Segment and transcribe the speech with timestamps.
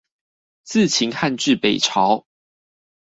[0.63, 2.25] 自秦漢至北朝